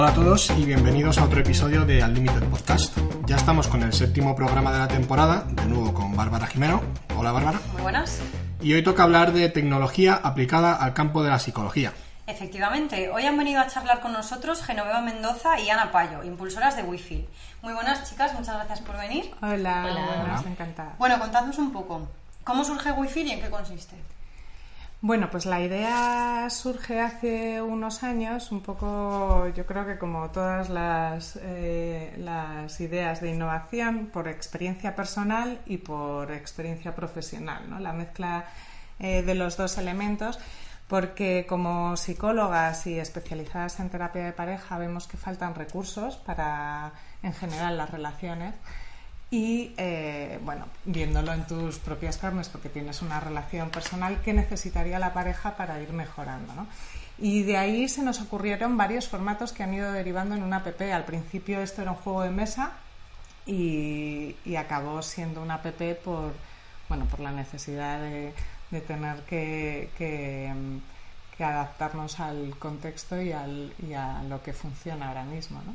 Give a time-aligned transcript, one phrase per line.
[0.00, 2.96] Hola a todos y bienvenidos a otro episodio de Unlimited Podcast.
[3.26, 6.80] Ya estamos con el séptimo programa de la temporada, de nuevo con Bárbara Jimeno.
[7.16, 7.60] Hola Bárbara.
[7.72, 8.20] Muy buenas.
[8.62, 11.94] Y hoy toca hablar de tecnología aplicada al campo de la psicología.
[12.28, 16.82] Efectivamente, hoy han venido a charlar con nosotros Genoveva Mendoza y Ana Payo, impulsoras de
[16.82, 17.26] Wi-Fi.
[17.62, 19.34] Muy buenas chicas, muchas gracias por venir.
[19.40, 20.14] Hola, Hola.
[20.14, 20.94] buenas, encantada.
[20.98, 22.06] Bueno, contadnos un poco,
[22.44, 23.96] ¿cómo surge Wi-Fi y en qué consiste?
[25.00, 30.68] Bueno, pues la idea surge hace unos años, un poco, yo creo que como todas
[30.68, 37.78] las, eh, las ideas de innovación, por experiencia personal y por experiencia profesional, ¿no?
[37.78, 38.44] La mezcla
[38.98, 40.38] eh, de los dos elementos,
[40.88, 47.34] porque como psicólogas y especializadas en terapia de pareja vemos que faltan recursos para, en
[47.34, 48.54] general, las relaciones.
[49.30, 54.98] Y eh, bueno, viéndolo en tus propias carnes, porque tienes una relación personal, ¿qué necesitaría
[54.98, 56.54] la pareja para ir mejorando?
[56.54, 56.66] ¿no?
[57.18, 60.80] Y de ahí se nos ocurrieron varios formatos que han ido derivando en una app.
[60.80, 62.72] Al principio esto era un juego de mesa
[63.44, 65.66] y, y acabó siendo una app
[66.02, 66.32] por,
[66.88, 68.32] bueno, por la necesidad de,
[68.70, 70.52] de tener que, que,
[71.36, 75.62] que, adaptarnos al contexto y, al, y a lo que funciona ahora mismo.
[75.64, 75.74] ¿no?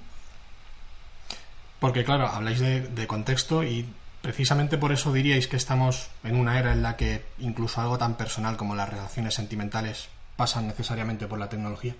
[1.80, 3.88] Porque claro, habláis de, de, contexto y
[4.22, 8.16] precisamente por eso diríais que estamos en una era en la que incluso algo tan
[8.16, 11.96] personal como las relaciones sentimentales pasan necesariamente por la tecnología.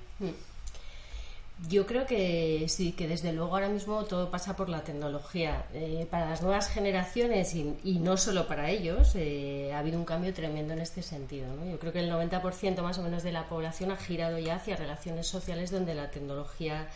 [1.70, 5.66] Yo creo que sí, que desde luego ahora mismo todo pasa por la tecnología.
[5.74, 10.34] Eh, para las nuevas generaciones y, no solo para ellos, eh, ha habido un cambio
[10.34, 11.48] tremendo en este sentido.
[11.56, 11.66] ¿no?
[11.70, 14.76] Yo creo que el 90% más o menos de la población ha girado ya hacia
[14.76, 16.90] relaciones sociales donde la tecnología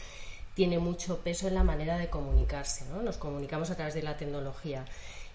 [0.53, 3.03] tiene mucho peso en la manera de comunicarse, ¿no?
[3.03, 4.85] Nos comunicamos a través de la tecnología.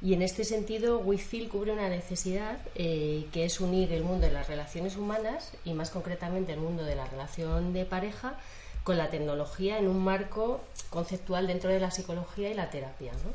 [0.02, 4.32] Y en este sentido, Wi-Fi cubre una necesidad eh, que es unir el mundo de
[4.32, 8.36] las relaciones humanas y más concretamente el mundo de la relación de pareja
[8.84, 10.60] con la tecnología en un marco
[10.90, 13.12] conceptual dentro de la psicología y la terapia.
[13.12, 13.30] ¿no?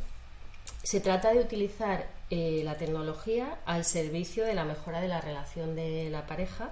[0.83, 5.75] Se trata de utilizar eh, la tecnología al servicio de la mejora de la relación
[5.75, 6.71] de la pareja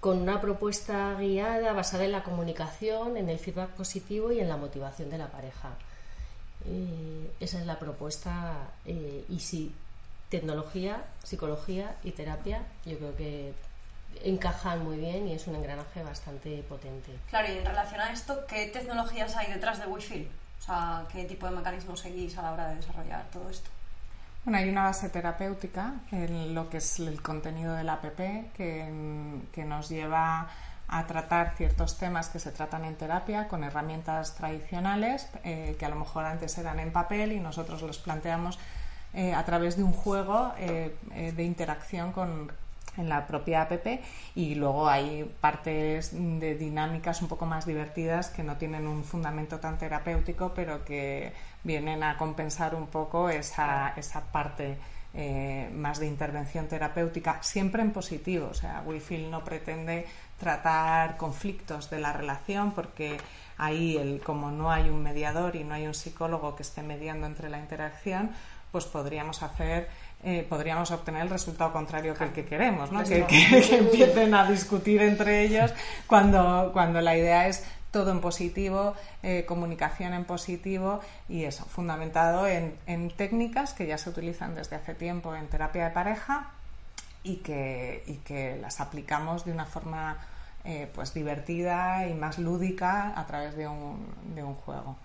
[0.00, 4.58] con una propuesta guiada basada en la comunicación, en el feedback positivo y en la
[4.58, 5.70] motivación de la pareja.
[6.66, 9.72] Eh, esa es la propuesta eh, y si
[10.28, 13.54] tecnología, psicología y terapia yo creo que
[14.22, 17.12] encajan muy bien y es un engranaje bastante potente.
[17.30, 20.28] Claro, y en relación a esto, ¿qué tecnologías hay detrás de Wi-Fi?
[20.60, 23.70] O sea, ¿qué tipo de mecanismos seguís a la hora de desarrollar todo esto?
[24.44, 28.16] Bueno, hay una base terapéutica en lo que es el contenido de la app
[28.54, 30.48] que, que, nos lleva
[30.86, 35.88] a tratar ciertos temas que se tratan en terapia con herramientas tradicionales eh, que a
[35.88, 38.58] lo mejor antes eran en papel y nosotros los planteamos
[39.14, 40.94] eh, a través de un juego eh,
[41.34, 42.52] de interacción con,
[42.96, 43.72] en la propia app
[44.34, 49.58] y luego hay partes de dinámicas un poco más divertidas que no tienen un fundamento
[49.60, 51.32] tan terapéutico pero que
[51.62, 54.76] vienen a compensar un poco esa, esa parte
[55.16, 58.48] eh, más de intervención terapéutica, siempre en positivo.
[58.50, 58.82] O sea,
[59.30, 60.06] no pretende
[60.40, 63.16] tratar conflictos de la relación porque
[63.56, 67.28] ahí, el, como no hay un mediador y no hay un psicólogo que esté mediando
[67.28, 68.32] entre la interacción,
[68.72, 69.88] pues podríamos hacer
[70.22, 73.02] eh, podríamos obtener el resultado contrario que el que queremos, ¿no?
[73.02, 75.72] Que, que, que, empiecen a discutir entre ellos
[76.06, 82.48] cuando, cuando la idea es todo en positivo, eh, comunicación en positivo y eso, fundamentado
[82.48, 86.50] en, en, técnicas que ya se utilizan desde hace tiempo en terapia de pareja
[87.22, 90.18] y que, y que las aplicamos de una forma
[90.64, 94.96] eh, pues divertida y más lúdica a través de un, de un juego.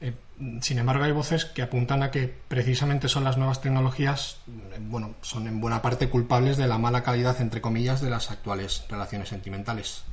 [0.00, 0.14] Eh,
[0.62, 4.38] sin embargo, hay voces que apuntan a que precisamente son las nuevas tecnologías,
[4.80, 8.84] bueno, son en buena parte culpables de la mala calidad, entre comillas, de las actuales
[8.88, 10.04] relaciones sentimentales.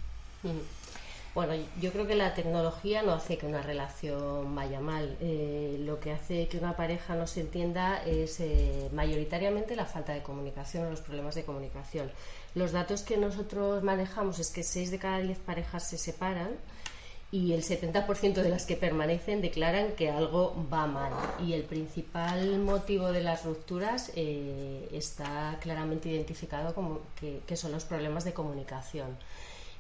[1.37, 5.17] Bueno, yo creo que la tecnología no hace que una relación vaya mal.
[5.21, 10.13] Eh, lo que hace que una pareja no se entienda es eh, mayoritariamente la falta
[10.13, 12.11] de comunicación o los problemas de comunicación.
[12.55, 16.49] Los datos que nosotros manejamos es que 6 de cada 10 parejas se separan
[17.29, 21.11] y el 70% de las que permanecen declaran que algo va mal.
[21.45, 27.83] Y el principal motivo de las rupturas eh, está claramente identificado como que, son los
[27.83, 29.17] problemas de comunicación.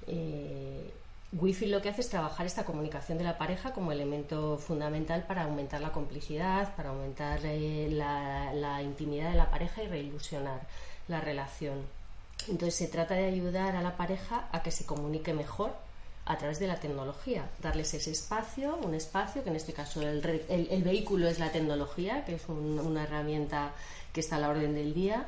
[0.07, 0.91] Eh,
[1.33, 5.43] Wi-Fi lo que hace es trabajar esta comunicación de la pareja como elemento fundamental para
[5.43, 10.61] aumentar la complicidad, para aumentar eh, la, la, intimidad de la pareja y reilusionar
[11.07, 11.81] la relación.
[12.49, 15.86] Entonces se trata de ayudar a la pareja a que se comunique mejor
[16.27, 20.21] a través de la tecnología, darles ese espacio, un espacio que en este caso el,
[20.49, 23.71] el, vehículo es la tecnología, que es una herramienta
[24.11, 25.25] que está a la orden del día,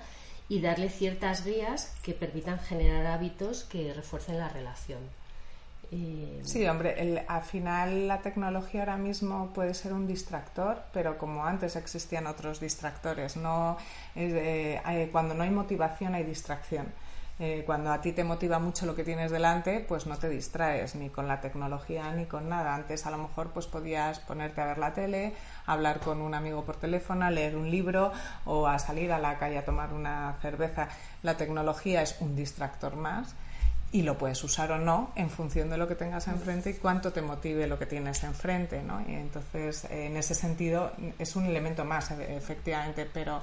[0.50, 5.00] y darle ciertas guías que permitan generar hábitos que refuercen la relación.
[5.92, 11.46] Eh, sí, hombre, al final la tecnología ahora mismo puede ser un distractor, pero como
[11.46, 13.78] antes existían otros distractores, no,
[14.16, 16.88] eh, cuando no hay motivación hay distracción.
[17.42, 20.96] Eh, cuando a ti te motiva mucho lo que tienes delante, pues no te distraes
[20.96, 22.76] ni con la tecnología ni con nada.
[22.76, 25.34] Antes a lo mejor pues podías ponerte a ver la tele,
[25.66, 28.12] hablar con un amigo por teléfono, leer un libro
[28.44, 30.90] o a salir a la calle a tomar una cerveza.
[31.24, 33.36] La tecnología es un distractor más
[33.94, 37.14] y lo puedes usar o no en función de lo que tengas enfrente y cuánto
[37.14, 39.02] te motive lo que tienes enfrente, ¿no?
[39.08, 43.42] Y entonces, en ese sentido, es un elemento más, e-, efectivamente, pero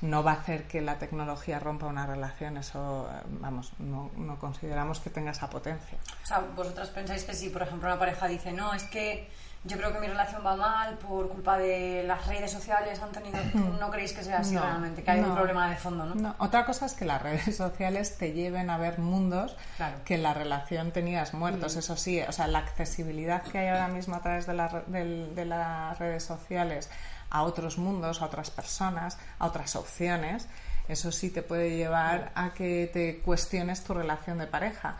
[0.00, 2.56] no va a hacer que la tecnología rompa una relación.
[2.56, 3.08] Eso,
[3.40, 5.98] vamos, no, no consideramos que tenga esa potencia.
[6.22, 9.28] O sea, vosotras pensáis que si, por ejemplo, una pareja dice, no, es que
[9.64, 13.32] yo creo que mi relación va mal por culpa de las redes sociales, Antonio,
[13.80, 15.02] ¿no creéis que sea así realmente?
[15.02, 16.34] Que hay un problema de fondo, ¿no?
[16.38, 19.56] Otra cosa es que las redes sociales te lleven a ver mundos
[20.04, 21.78] que en la relación tenías muertos, mm.
[21.80, 25.98] eso sí, o sea, la accesibilidad que hay ahora mismo a través de, de las
[25.98, 26.88] redes sociales
[27.30, 30.48] a otros mundos, a otras personas, a otras opciones,
[30.88, 34.96] eso sí te puede llevar a que te cuestiones tu relación de pareja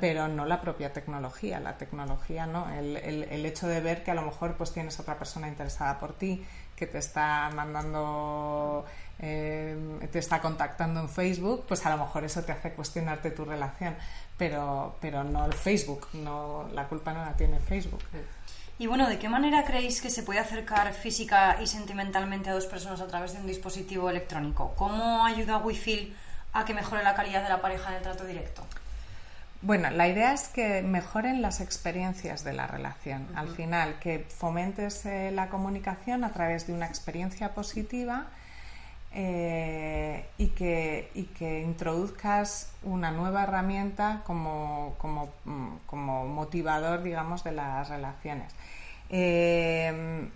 [0.00, 1.60] pero no la propia tecnología.
[1.60, 2.72] La tecnología no.
[2.72, 6.14] El, el, hecho de ver que a lo mejor pues tienes otra persona interesada por
[6.14, 6.44] ti,
[6.76, 8.84] que te está mandando,
[9.18, 13.44] eh, te está contactando en Facebook, pues a lo mejor eso te hace cuestionarte tu
[13.44, 13.94] relación.
[14.38, 18.02] Pero, pero no el Facebook, no, la culpa no la tiene Facebook.
[18.82, 22.66] Y bueno, ¿de qué manera creéis que se puede acercar física y sentimentalmente a dos
[22.66, 24.74] personas a través de un dispositivo electrónico?
[24.74, 26.12] ¿Cómo ayuda Wi-Fi
[26.52, 28.66] a que mejore la calidad de la pareja en el trato directo?
[29.60, 33.28] Bueno, la idea es que mejoren las experiencias de la relación.
[33.36, 38.26] Al final, que fomentes eh, la comunicación a través de una experiencia positiva
[39.14, 47.44] eh, y, que, y, que, introduzcas una nueva herramienta como, como, mm, como motivador, digamos,
[47.44, 48.52] de las relaciones.
[49.10, 50.28] Eh,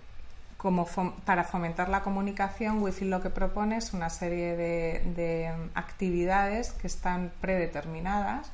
[0.57, 0.87] como
[1.25, 6.87] para fomentar la comunicación, Wi-Fi lo que propone es una serie de, de actividades que
[6.87, 8.51] están predeterminadas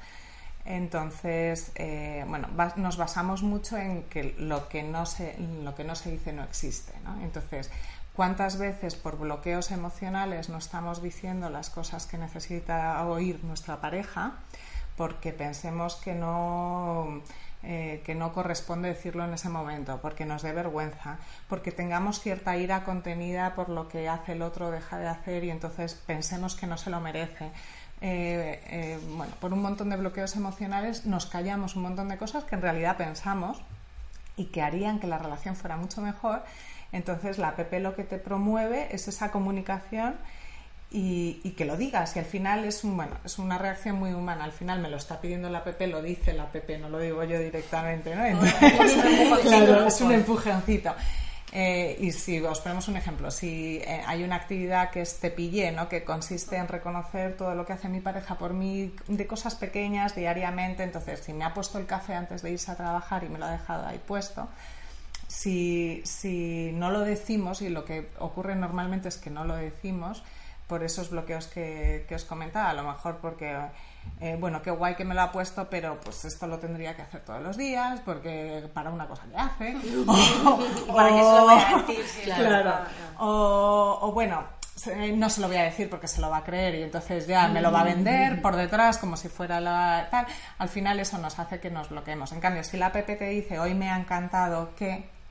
[0.65, 5.97] entonces, eh, bueno, nos basamos mucho en que lo que no se, lo que no
[5.97, 6.93] se dice no existe.
[7.21, 7.71] Entonces,
[8.15, 14.35] ¿cuántas veces por bloqueos emocionales no estamos diciendo las cosas que necesita oír nuestra pareja
[14.97, 17.23] porque pensemos que no,
[17.63, 21.19] eh, que no corresponde decirlo en ese momento, porque nos dé vergüenza,
[21.49, 25.51] porque tengamos cierta ira contenida por lo que hace el otro, deja de hacer y
[25.51, 27.51] entonces pensemos que no se lo merece?
[28.01, 32.43] Eh, eh, bueno, por un montón de bloqueos emocionales nos callamos un montón de cosas
[32.43, 33.63] que en realidad pensamos
[34.37, 36.43] y que harían que la relación fuera mucho mejor.
[36.93, 40.15] Entonces la app lo que te promueve es esa comunicación
[40.91, 42.15] y, que lo digas.
[42.17, 44.45] Y al final es, un, bueno, es una reacción muy humana.
[44.45, 47.25] Al final me lo está pidiendo la app, lo dice la app, no lo digo
[47.25, 48.15] yo directamente.
[48.15, 48.25] ¿no?
[49.87, 50.95] es un empujoncito.
[51.55, 55.71] Eh, y si os ponemos un ejemplo, si eh, hay una actividad que es tepillé,
[55.71, 55.87] ¿no?
[55.87, 60.15] que consiste en reconocer todo lo que hace mi pareja por mí de cosas pequeñas
[60.15, 63.39] diariamente, entonces si me ha puesto el café antes de irse a trabajar y me
[63.39, 64.49] lo ha dejado ahí puesto,
[65.33, 70.23] si, si no lo decimos, y lo que ocurre normalmente es que no lo decimos,
[70.67, 73.57] por esos bloqueos que, que os comentaba, a lo mejor porque
[74.21, 77.03] eh, bueno, qué guay que me lo ha puesto, pero pues esto lo tendría que
[77.03, 79.77] hacer todos los días, porque para una cosa que hace.
[80.07, 82.75] o, para que se lo vaya a decir, claro.
[83.19, 84.45] O, bueno,
[85.15, 87.49] no se lo voy a decir porque se lo va a creer y entonces ya
[87.49, 90.27] me lo va a vender por detrás como si fuera la tal.
[90.59, 92.33] Al final eso nos hace que nos bloqueemos.
[92.33, 95.22] En cambio, si la app te dice hoy me ha encantado que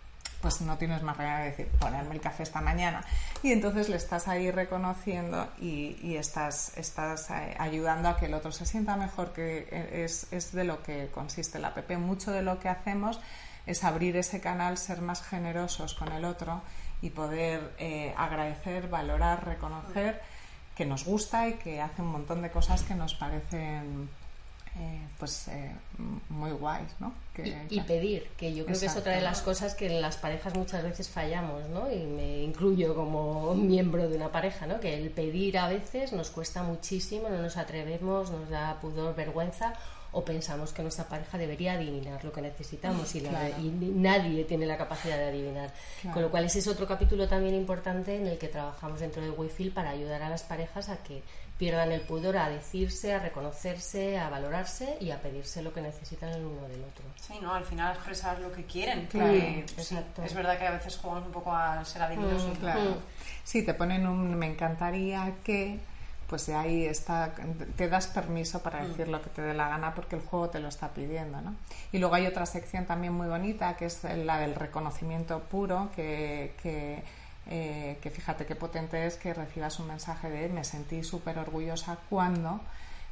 [0.41, 3.03] pues no tienes más remedio de decir, ponerme el café esta mañana.
[3.43, 8.51] Y entonces le estás ahí reconociendo y, estás, estás eh, ayudando a que el otro
[8.51, 9.67] se sienta mejor, que
[10.03, 11.91] es, es de lo que consiste la app.
[11.91, 13.19] Mucho de lo que hacemos
[13.65, 16.61] es abrir ese canal, ser más generosos con el otro
[17.01, 20.21] y poder eh, agradecer, valorar, reconocer
[20.75, 24.09] que nos gusta y que hace un montón de cosas que nos parecen
[24.77, 25.75] eh, pues eh,
[26.29, 27.13] muy guays, ¿no?
[27.69, 30.55] y, pedir, que yo creo que es otra de las cosas que en las parejas
[30.55, 31.91] muchas veces fallamos, ¿no?
[31.91, 34.79] Y me incluyo como miembro de una pareja, ¿no?
[34.79, 39.73] Que el pedir a veces nos cuesta muchísimo, no nos atrevemos, nos da pudor, vergüenza
[40.13, 45.17] o pensamos que nuestra pareja debería adivinar lo que necesitamos y, nadie tiene la capacidad
[45.17, 45.73] de adivinar.
[46.13, 49.29] Con lo cual ese es otro capítulo también importante en el que trabajamos dentro de
[49.29, 51.23] Wi-Fi para ayudar a las parejas a que
[51.61, 56.29] pierdan el pudor a decirse, a reconocerse, a valorarse y a pedirse lo que necesitan
[56.29, 57.05] el uno del otro.
[57.21, 57.53] Sí, ¿no?
[57.53, 59.05] Al final expresar lo que quieren.
[59.05, 60.23] Claro, exacto.
[60.23, 62.47] Es verdad que a veces jugamos un poco a ser adivinos.
[62.47, 62.81] Mm, claro.
[62.81, 62.95] Mm.
[63.43, 65.79] Sí, te ponen un me encantaría que
[66.25, 67.31] pues de ahí está,
[67.75, 68.87] te das permiso para mm.
[68.87, 71.41] decir lo que te dé la gana porque el juego te lo está pidiendo.
[71.41, 71.53] ¿no?
[71.91, 76.55] Y luego hay otra sección también muy bonita que es la del reconocimiento puro que,
[76.63, 77.03] que
[77.53, 81.97] eh, que fíjate qué potente es que recibas un mensaje de me sentí súper orgullosa
[82.09, 82.61] cuando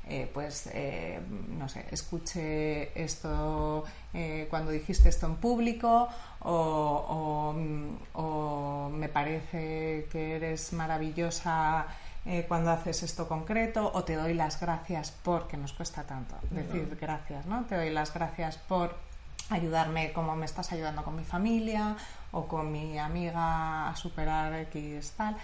[0.08, 1.20] eh, pues eh,
[1.58, 3.84] no sé, escuché esto
[4.50, 6.08] cuando dijiste esto en público
[6.40, 7.54] o,
[8.14, 11.86] o, me parece que eres maravillosa
[12.48, 17.46] cuando haces esto concreto o te doy las gracias porque nos cuesta tanto decir gracias,
[17.46, 17.66] ¿no?
[17.66, 19.09] Te doy las gracias por
[19.50, 21.96] ayudarme como me estás ayudando con mi familia
[22.32, 25.38] o con mi amiga a superar X tal.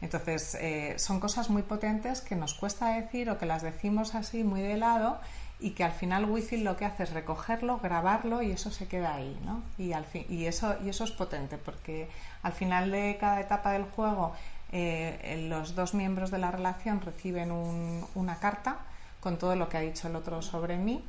[0.00, 4.44] Entonces, eh, son cosas muy potentes que nos cuesta decir o que las decimos así
[4.44, 5.18] muy de lado
[5.60, 9.14] y que al final Wi-Fi lo que hace es recogerlo, grabarlo y eso se queda
[9.14, 9.62] ahí, ¿no?
[9.76, 12.08] Y, al fin, y, eso, y eso es potente porque
[12.42, 14.34] al final de cada etapa del juego
[14.70, 18.78] eh, los dos miembros de la relación reciben una carta
[19.20, 21.02] con todo lo que ha dicho el otro sobre mí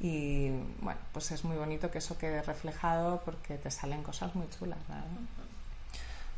[0.00, 0.50] y
[0.80, 4.78] bueno, pues es muy bonito que eso quede reflejado porque te salen cosas muy chulas.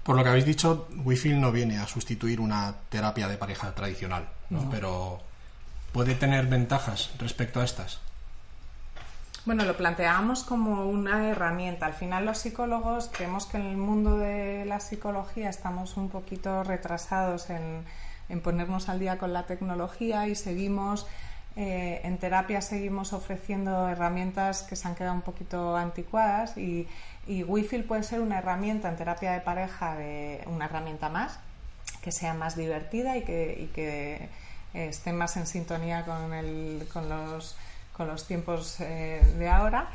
[0.03, 4.29] Por lo que habéis dicho, Wi-Fi no viene a sustituir una terapia de pareja tradicional,
[4.71, 5.21] pero
[5.93, 8.01] ¿puede tener ventajas respecto a estas?
[9.45, 11.87] Bueno, lo planteamos como una herramienta.
[11.87, 16.63] Al final los psicólogos creemos que en el mundo de la psicología estamos un poquito
[16.63, 17.85] retrasados en,
[18.29, 21.07] en ponernos al día con la tecnología y seguimos
[21.57, 26.87] eh, en terapia seguimos ofreciendo herramientas que se han quedado un poquito anticuadas y,
[27.27, 31.39] y Wi-Fi puede ser una herramienta en terapia de pareja, de, una herramienta más,
[32.03, 34.29] que sea más divertida y que, que
[34.75, 37.57] esté más en sintonía con, el, con, los,
[37.97, 39.89] con los tiempos eh, de ahora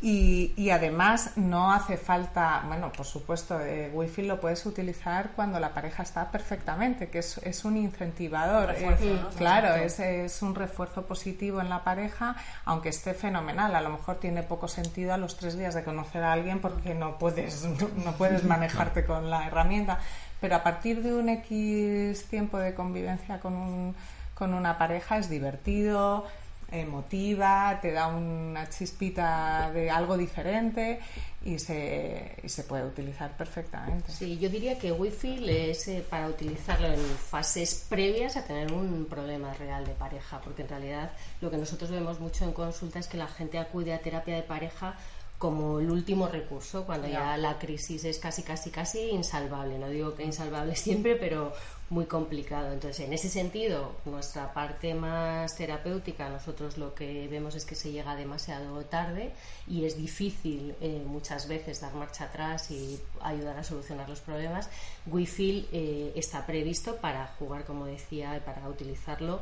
[0.00, 5.74] y, además no hace falta, bueno, por supuesto, eh, Wi-Fi lo puedes utilizar cuando la
[5.74, 8.76] pareja está perfectamente, que es, es un incentivador.
[8.76, 13.74] Eh, claro, es, es, un refuerzo positivo en la pareja, aunque esté fenomenal.
[13.74, 16.94] A lo mejor tiene poco sentido a los tres días de conocer a alguien porque
[16.94, 17.64] no puedes,
[18.04, 19.98] no puedes manejarte con la herramienta.
[20.40, 23.96] Pero a partir de un X tiempo de convivencia con, un,
[24.34, 26.24] con una pareja es divertido,
[26.70, 31.00] emotiva, te da una chispita de algo diferente
[31.44, 34.12] y se, y se puede utilizar perfectamente.
[34.12, 39.06] Sí, yo diría que Wi-Fi es eh, para utilizarlo en fases previas a tener un
[39.06, 41.10] problema real de pareja, porque en realidad
[41.40, 44.42] lo que nosotros vemos mucho en consulta es que la gente acude a terapia de
[44.42, 44.96] pareja
[45.38, 49.78] como el último recurso, cuando ya la crisis es casi, casi, casi insalvable.
[49.78, 51.52] No digo que insalvable siempre, pero
[51.90, 52.72] muy complicado.
[52.72, 57.92] Entonces, en ese sentido, nuestra parte más terapéutica, nosotros lo que vemos es que se
[57.92, 59.32] llega demasiado tarde
[59.68, 64.68] y es difícil eh, muchas veces dar marcha atrás y ayudar a solucionar los problemas.
[65.06, 69.40] Wi-Fi eh, está previsto para jugar, como decía, y para utilizarlo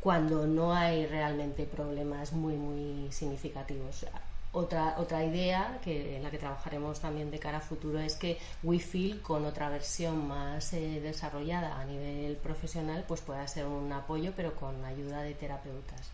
[0.00, 4.06] cuando no hay realmente problemas muy, muy significativos
[4.52, 8.38] otra, otra idea que, en la que trabajaremos también de cara a futuro es que
[8.64, 14.32] Wi-Fi con otra versión más eh, desarrollada a nivel profesional pues pueda ser un apoyo
[14.34, 16.10] pero con ayuda de terapeutas.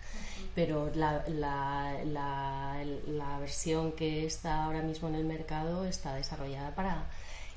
[0.55, 6.75] Pero la, la, la, la versión que está ahora mismo en el mercado está desarrollada
[6.75, 7.07] para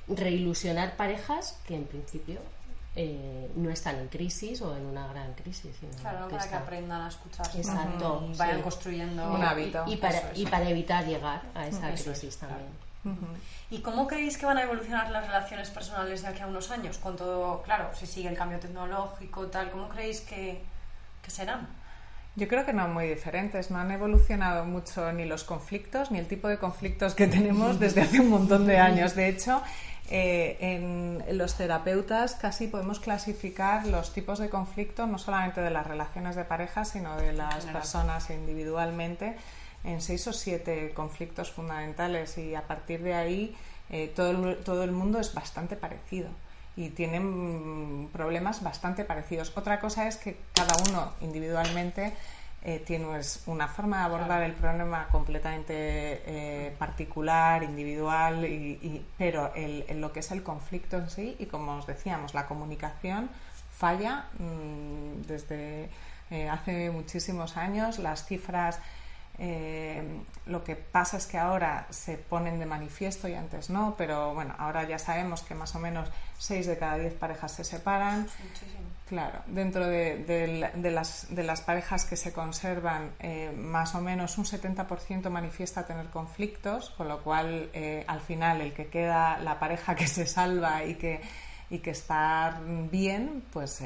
[0.08, 2.40] reilusionar parejas que en principio
[3.02, 5.74] eh, no están en crisis o en una gran crisis.
[6.02, 7.48] claro, para que aprendan a escuchar.
[7.56, 8.28] Exacto.
[8.38, 9.86] Vayan construyendo un hábito.
[9.88, 12.68] Y, para, y para evitar llegar a esa crisis también.
[13.72, 16.98] ¿Y cómo creéis que van a evolucionar las relaciones personales de aquí a unos años?
[16.98, 20.62] Con todo, claro, si sigue el cambio tecnológico, tal, ¿cómo creéis que,
[21.24, 21.70] que serán?
[22.36, 23.72] Yo creo que no muy diferentes.
[23.72, 28.02] No han evolucionado mucho ni los conflictos ni el tipo de conflictos que tenemos desde
[28.02, 29.16] hace un montón de años.
[29.16, 29.64] De hecho,
[30.12, 35.86] eh, en, los terapeutas casi podemos clasificar los tipos de conflicto, no solamente de las
[35.86, 39.38] relaciones de pareja, sino de las personas individualmente,
[39.84, 43.56] en seis o siete conflictos fundamentales y a partir de ahí
[43.92, 46.30] eh, todo, el, todo el mundo es bastante parecido
[46.76, 49.52] y tienen problemas bastante parecidos.
[49.56, 52.14] Otra cosa es que cada uno individualmente
[52.62, 59.86] eh, tienes una forma de abordar el problema completamente eh, particular, individual, y, pero el,
[60.02, 63.30] lo que es el conflicto en sí, y como os decíamos, la comunicación
[63.72, 65.90] falla mm, desde
[66.32, 68.80] eh, hace muchísimos años, las cifras
[69.42, 70.04] eh,
[70.48, 74.54] lo que pasa es que ahora se ponen de manifiesto y antes no, pero bueno,
[74.58, 76.10] ahora ya sabemos que más o menos
[76.40, 78.28] 6 de cada 10 parejas se separan.
[79.08, 84.46] Claro, dentro de, las, de, las, parejas que se conservan, eh, más o menos un
[84.46, 89.96] 70% manifiesta tener conflictos, con lo cual eh, al final el que queda, la pareja
[89.96, 91.22] que se salva y que,
[91.70, 93.84] y que está bien, pues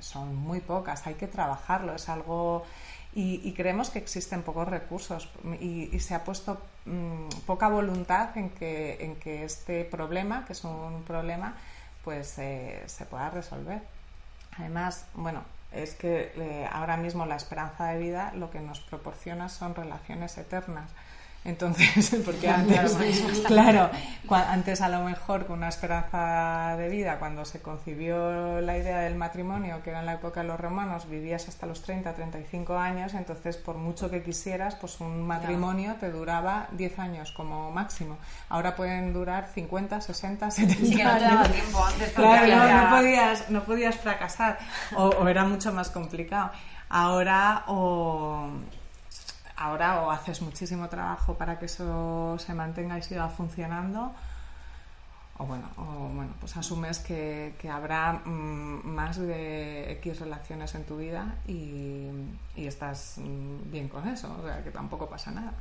[0.00, 1.06] son muy pocas.
[1.06, 2.64] Hay que trabajarlo, es algo
[3.12, 5.28] y, creemos que existen pocos recursos
[5.60, 10.64] y, se ha puesto mm, poca voluntad en que, en que este problema, que es
[10.64, 11.54] un problema,
[12.04, 13.82] pues eh, se pueda resolver.
[14.58, 19.48] Además, bueno, es que eh, ahora mismo la esperanza de vida lo que nos proporciona
[19.48, 20.90] son relaciones eternas.
[21.42, 22.96] Entonces, porque antes,
[23.46, 23.90] claro,
[24.28, 29.14] antes a lo mejor con una esperanza de vida, cuando se concibió la idea del
[29.14, 33.14] matrimonio, que era en la época de los romanos, vivías hasta los 30, 35 años,
[33.14, 38.18] entonces por mucho que quisieras, pues un matrimonio te duraba 10 años como máximo.
[38.50, 42.12] Ahora pueden durar 50, 60, 70 sí, que no te daba tiempo antes.
[42.12, 44.58] Claro, no, podías, no podías fracasar
[44.94, 46.50] o, o era mucho más complicado.
[46.90, 48.50] Ahora o
[49.60, 54.12] ahora o haces muchísimo trabajo para que eso se mantenga y siga funcionando,
[55.36, 60.96] o bueno, o bueno pues asumes que, habrá mm, más de X relaciones en tu
[60.96, 62.08] vida y,
[62.56, 65.52] y estás mm, bien con eso, o sea que tampoco pasa nada.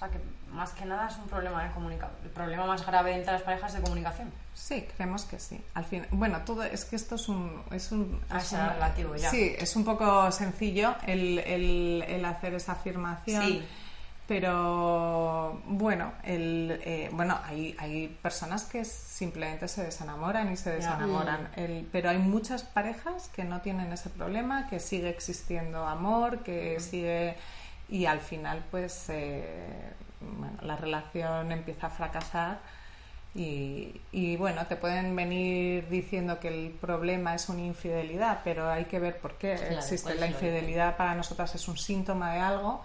[0.00, 0.18] O sea, que
[0.50, 2.16] más que nada es un problema de comunicación.
[2.24, 4.32] El problema más grave entre las parejas de comunicación.
[4.54, 5.60] Sí, creemos que sí.
[5.74, 8.40] Al fin, bueno, todo es que esto es un es un, ah,
[8.72, 9.30] relativo ya.
[9.30, 13.44] Sí, es un poco sencillo el, el, el hacer esa afirmación.
[13.44, 13.62] Sí.
[14.26, 21.50] Pero bueno, el, eh, bueno hay, hay personas que simplemente se desenamoran y se desenamoran.
[21.56, 26.80] El, pero hay muchas parejas que no tienen ese problema, que sigue existiendo amor, que
[26.80, 27.36] sigue
[27.90, 29.92] y al final pues eh,
[30.62, 32.60] la relación empieza a fracasar
[33.32, 38.86] y, y, bueno, te pueden venir diciendo que el problema es una infidelidad, pero hay
[38.86, 40.16] que ver por qué existe.
[40.16, 42.82] La infidelidad para nosotras es un síntoma de algo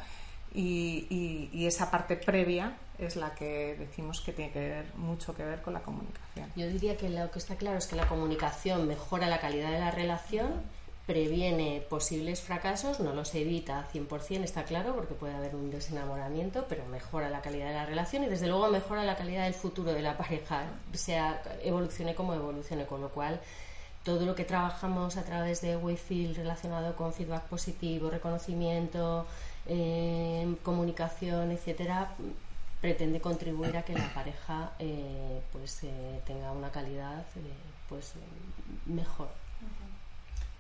[0.54, 5.44] y, y, esa parte previa es la que decimos que tiene que ver mucho que
[5.44, 6.52] ver con la comunicación.
[6.56, 9.80] Yo diría que lo que está claro es que la comunicación mejora la calidad de
[9.80, 10.62] la relación
[11.06, 16.86] previene posibles fracasos, no los evita 100%, está claro, porque puede haber un desenamoramiento, pero
[16.86, 20.02] mejora la calidad de la relación y desde luego mejora la calidad del futuro de
[20.02, 20.64] la pareja,
[20.94, 23.40] sea evolucione como evolucione, con lo cual
[24.04, 29.26] todo lo que trabajamos a través de Wi-Fi relacionado con feedback positivo, reconocimiento,
[29.68, 32.16] eh, comunicación, etcétera,
[32.82, 37.26] pretende contribuir a que la pareja eh, pues eh, tenga una calidad
[37.90, 38.14] pues
[38.86, 39.30] mejor.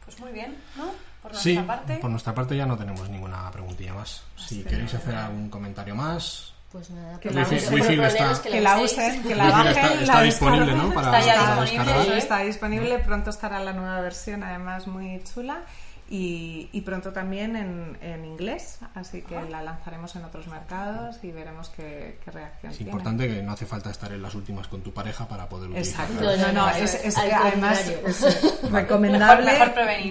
[0.05, 0.91] Pues muy bien, ¿no?
[1.21, 1.95] Por nuestra parte.
[1.97, 4.23] Por nuestra parte ya no tenemos ninguna preguntilla más.
[4.35, 6.53] si queréis hacer algún comentario más.
[6.71, 9.99] Pues nada, que, la, usen, está, que la usen, que la bajen.
[10.01, 10.93] Está, disponible, ¿no?
[10.93, 12.17] Para, está disponible.
[12.17, 15.63] Está disponible, pronto estará la nueva versión, además muy chula
[16.07, 21.69] y, pronto también en, en, inglés, así que la lanzaremos en otros mercados y veremos
[21.69, 25.27] qué, reacción es importante que no hace falta estar en las últimas con tu pareja
[25.27, 26.35] para poder utilizarla.
[26.35, 29.51] Exacto, no, no, es, además es recomendable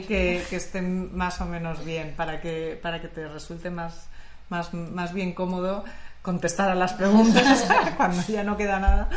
[0.09, 4.09] que, que, estén más o menos bien para que, para que te resulte más,
[4.49, 5.85] más, más bien cómodo
[6.23, 9.09] contestar a las preguntas cuando ya no queda nada.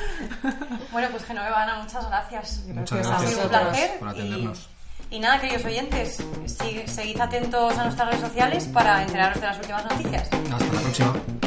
[0.92, 2.64] Bueno, pues Genoveva, Ana, muchas gracias.
[2.68, 4.70] Muchas gracias, ha sido un placer por atendernos.
[4.74, 4.77] Y
[5.20, 10.30] nada, queridos oyentes, seguid atentos a nuestras redes sociales para enteraros de las últimas noticias.
[10.32, 11.47] Hasta la próxima.